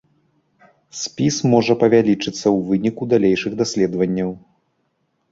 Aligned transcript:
Спіс 0.99 1.35
можа 1.51 1.73
павялічыцца 1.83 2.31
ў 2.31 2.57
выніку 2.69 3.03
далейшых 3.11 3.51
даследаванняў. 3.61 4.33